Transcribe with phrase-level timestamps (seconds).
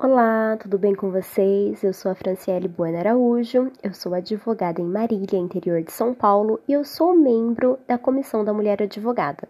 [0.00, 1.82] Olá, tudo bem com vocês?
[1.82, 6.60] Eu sou a Franciele Bueno Araújo, eu sou advogada em Marília, interior de São Paulo,
[6.68, 9.48] e eu sou membro da Comissão da Mulher Advogada.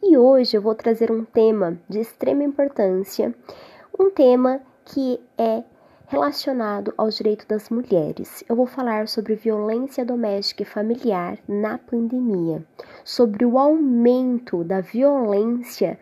[0.00, 3.34] E hoje eu vou trazer um tema de extrema importância,
[3.98, 5.64] um tema que é
[6.06, 8.44] relacionado aos direitos das mulheres.
[8.48, 12.64] Eu vou falar sobre violência doméstica e familiar na pandemia,
[13.04, 15.98] sobre o aumento da violência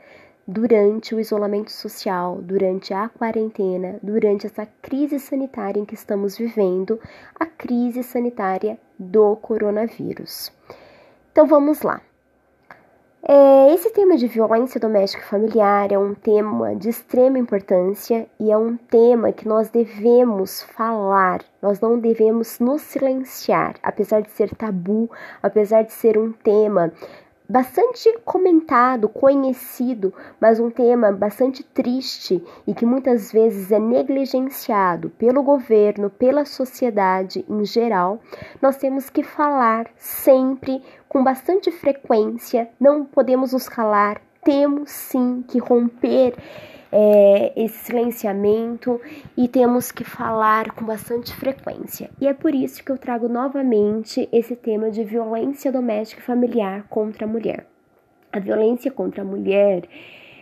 [0.50, 6.98] durante o isolamento social, durante a quarentena, durante essa crise sanitária em que estamos vivendo,
[7.38, 10.52] a crise sanitária do coronavírus.
[11.30, 12.00] Então vamos lá.
[13.22, 18.50] É, esse tema de violência doméstica e familiar é um tema de extrema importância e
[18.50, 24.52] é um tema que nós devemos falar, nós não devemos nos silenciar, apesar de ser
[24.56, 25.08] tabu,
[25.42, 26.92] apesar de ser um tema
[27.50, 35.42] bastante comentado, conhecido, mas um tema bastante triste e que muitas vezes é negligenciado pelo
[35.42, 38.20] governo, pela sociedade em geral,
[38.62, 45.58] nós temos que falar sempre com bastante frequência, não podemos nos calar, temos sim que
[45.58, 46.36] romper
[46.92, 49.00] é, esse silenciamento
[49.36, 52.10] e temos que falar com bastante frequência.
[52.20, 56.86] E é por isso que eu trago novamente esse tema de violência doméstica e familiar
[56.88, 57.66] contra a mulher.
[58.32, 59.84] A violência contra a mulher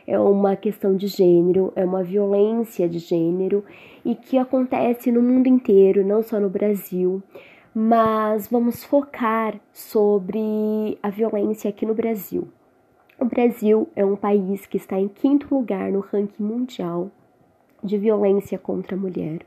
[0.06, 3.64] é uma questão de gênero, é uma violência de gênero
[4.04, 7.22] e que acontece no mundo inteiro, não só no Brasil.
[7.74, 12.48] Mas vamos focar sobre a violência aqui no Brasil.
[13.20, 17.10] O Brasil é um país que está em quinto lugar no ranking mundial
[17.82, 19.40] de violência contra a mulher.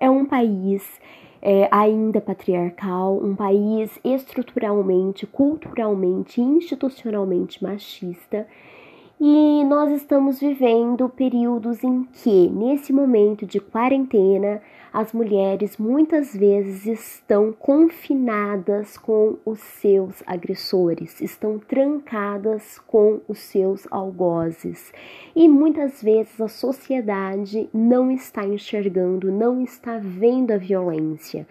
[0.00, 0.98] É um país
[1.42, 8.46] é, ainda patriarcal, um país estruturalmente, culturalmente, institucionalmente machista
[9.24, 14.60] e nós estamos vivendo períodos em que, nesse momento de quarentena,
[14.92, 23.86] as mulheres muitas vezes estão confinadas com os seus agressores, estão trancadas com os seus
[23.92, 24.92] algozes.
[25.36, 31.46] E muitas vezes a sociedade não está enxergando, não está vendo a violência.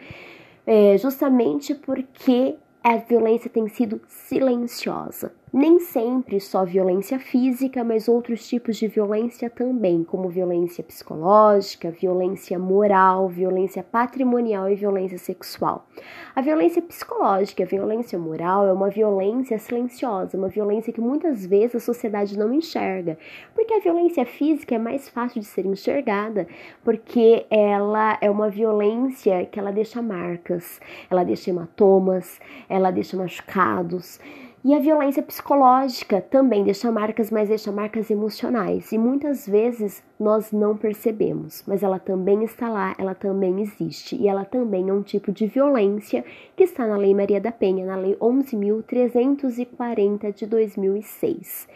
[0.67, 5.31] É, justamente porque a violência tem sido silenciosa.
[5.53, 12.57] Nem sempre só violência física, mas outros tipos de violência também, como violência psicológica, violência
[12.57, 15.85] moral, violência patrimonial e violência sexual.
[16.33, 21.75] A violência psicológica, a violência moral é uma violência silenciosa, uma violência que muitas vezes
[21.75, 23.17] a sociedade não enxerga,
[23.53, 26.47] porque a violência física é mais fácil de ser enxergada,
[26.81, 30.79] porque ela é uma violência que ela deixa marcas,
[31.09, 32.39] ela deixa hematomas,
[32.69, 34.17] ela deixa machucados.
[34.63, 38.91] E a violência psicológica também deixa marcas, mas deixa marcas emocionais.
[38.91, 44.15] E muitas vezes nós não percebemos, mas ela também está lá, ela também existe.
[44.15, 46.23] E ela também é um tipo de violência
[46.55, 51.67] que está na Lei Maria da Penha, na Lei 11.340 de 2006.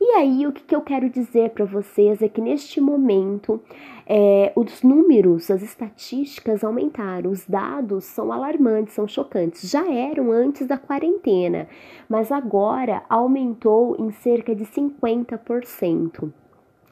[0.00, 3.60] E aí, o que, que eu quero dizer para vocês é que neste momento
[4.06, 9.70] é, os números, as estatísticas aumentaram, os dados são alarmantes, são chocantes.
[9.70, 11.68] Já eram antes da quarentena,
[12.08, 16.30] mas agora aumentou em cerca de 50%.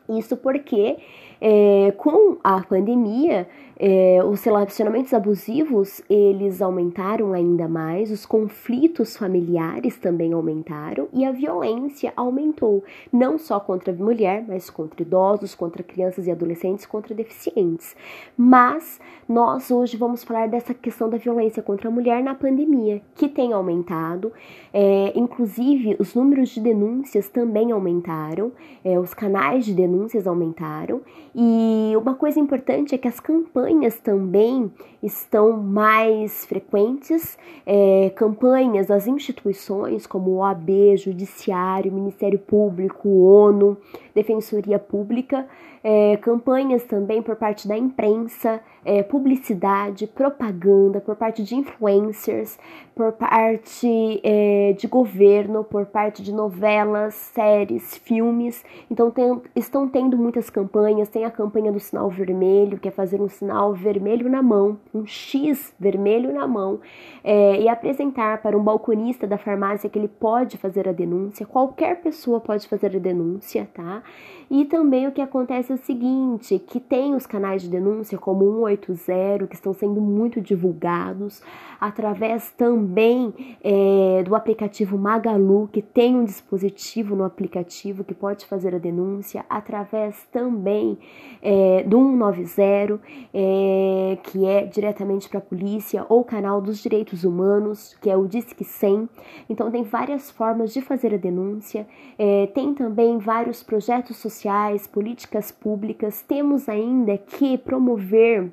[0.09, 0.99] Isso porque
[1.45, 9.99] é, com a pandemia, é, os relacionamentos abusivos eles aumentaram ainda mais, os conflitos familiares
[9.99, 15.83] também aumentaram e a violência aumentou, não só contra a mulher, mas contra idosos, contra
[15.83, 17.97] crianças e adolescentes, contra deficientes.
[18.37, 23.29] Mas nós hoje vamos falar dessa questão da violência contra a mulher na pandemia, que
[23.29, 24.33] tem aumentado,
[24.73, 28.53] é, inclusive os números de denúncias também aumentaram,
[28.85, 29.92] é, os canais de denúncias
[30.27, 31.01] aumentaram.
[31.35, 34.71] E uma coisa importante é que as campanhas também
[35.03, 43.77] estão mais frequentes, é, campanhas das instituições como OAB, Judiciário, Ministério Público, ONU,
[44.15, 45.47] Defensoria Pública,
[45.83, 52.59] é, campanhas também por parte da imprensa, é, publicidade, propaganda, por parte de influencers,
[52.95, 58.65] por parte é, de governo, por parte de novelas, séries, filmes.
[58.91, 61.09] Então tem, estão tendo muitas campanhas.
[61.09, 65.07] Tem a campanha do sinal vermelho, que é fazer um sinal vermelho na mão, um
[65.07, 66.81] X vermelho na mão,
[67.25, 71.47] é, e apresentar para um balconista da farmácia que ele pode fazer a denúncia.
[71.47, 74.03] Qualquer pessoa pode fazer a denúncia, tá?
[74.51, 78.45] E também o que acontece é o seguinte, que tem os canais de denúncia como
[78.77, 81.43] 180 que estão sendo muito divulgados,
[81.81, 88.73] através também é, do aplicativo Magalu, que tem um dispositivo no aplicativo que pode fazer
[88.75, 90.97] a denúncia, através também
[91.43, 93.01] é, do 190,
[93.35, 98.29] é, que é diretamente para a polícia, ou canal dos direitos humanos, que é o
[98.29, 99.09] Disque 100.
[99.49, 101.87] Então, tem várias formas de fazer a denúncia.
[102.17, 106.23] É, tem também vários projetos sociais, políticas públicas.
[106.23, 108.53] Temos ainda que promover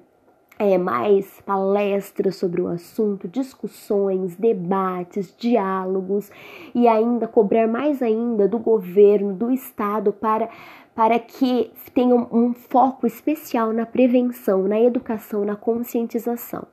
[0.60, 6.30] é, mais palestras sobre o assunto, discussões, debates, diálogos
[6.76, 10.50] e ainda cobrar mais ainda do governo, do Estado para
[10.94, 16.68] para que tenham um foco especial na prevenção, na educação, na conscientização.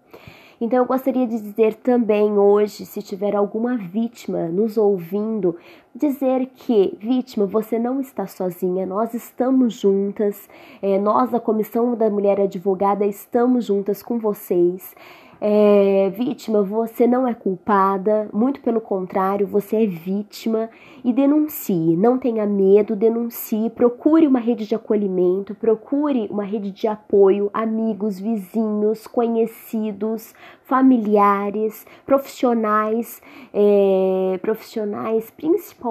[0.61, 5.55] Então eu gostaria de dizer também hoje, se tiver alguma vítima nos ouvindo,
[5.97, 10.49] dizer que, vítima, você não está sozinha, nós estamos juntas,
[10.83, 14.95] é, nós, a Comissão da Mulher Advogada, estamos juntas com vocês.
[15.39, 20.71] É, vítima, você não é culpada, muito pelo contrário, você é vítima
[21.05, 21.95] e denuncie.
[21.97, 23.69] Não tenha medo, denuncie.
[23.71, 30.35] Procure uma rede de acolhimento, procure uma rede de apoio, amigos, vizinhos, conhecidos,
[30.65, 33.21] familiares, profissionais,
[33.53, 35.86] é, profissionais principalmente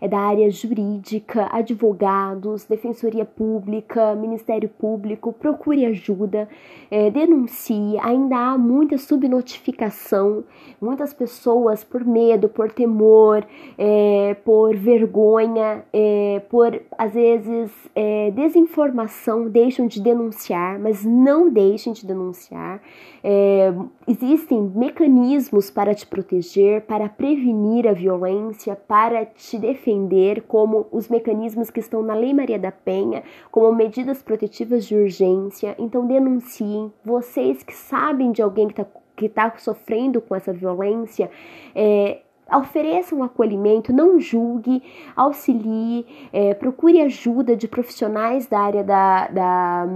[0.00, 5.32] é, da área jurídica, advogados, defensoria pública, Ministério Público.
[5.32, 6.48] Procure ajuda,
[6.90, 7.98] é, denuncie.
[8.00, 10.44] Ainda há muita subnotificação,
[10.80, 13.44] muitas pessoas por medo, por temor,
[13.78, 21.92] é, por vergonha, é, por às vezes é, desinformação deixam de denunciar, mas não deixem
[21.92, 22.80] de denunciar.
[23.24, 23.72] É,
[24.06, 31.70] existem mecanismos para te proteger, para prevenir a violência, para te defender, como os mecanismos
[31.70, 35.74] que estão na Lei Maria da Penha, como medidas protetivas de urgência.
[35.78, 36.92] Então, denunciem.
[37.04, 38.86] Vocês que sabem de alguém que está
[39.16, 41.30] que tá sofrendo com essa violência,
[41.74, 42.20] é,
[42.54, 44.82] ofereça um acolhimento, não julgue,
[45.16, 49.88] auxilie, é, procure ajuda de profissionais da área da, da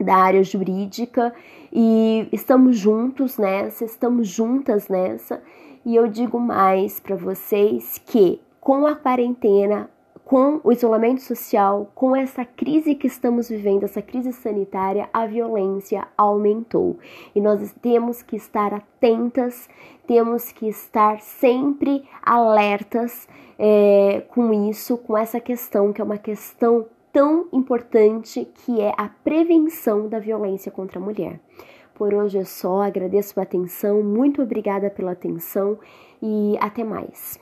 [0.00, 1.34] da área jurídica
[1.72, 5.42] e estamos juntos nessa, estamos juntas nessa.
[5.88, 9.88] E eu digo mais para vocês que com a quarentena,
[10.22, 16.06] com o isolamento social, com essa crise que estamos vivendo, essa crise sanitária, a violência
[16.14, 16.98] aumentou.
[17.34, 19.66] E nós temos que estar atentas,
[20.06, 23.26] temos que estar sempre alertas
[23.58, 29.08] é, com isso, com essa questão, que é uma questão tão importante que é a
[29.08, 31.40] prevenção da violência contra a mulher.
[31.98, 35.76] Por hoje é só, agradeço a atenção, muito obrigada pela atenção
[36.22, 37.40] e até mais.